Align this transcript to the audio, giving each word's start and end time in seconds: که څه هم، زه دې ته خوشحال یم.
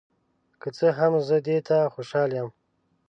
که 0.61 0.69
څه 0.77 0.87
هم، 0.97 1.13
زه 1.27 1.35
دې 1.47 1.57
ته 1.67 1.77
خوشحال 1.93 2.29
یم. 2.37 2.49